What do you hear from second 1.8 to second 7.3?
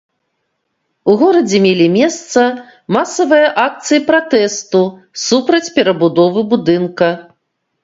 месца масавыя акцыі пратэсту супраць перабудовы будынка.